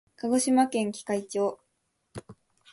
[0.17, 1.59] 鹿児島県喜界町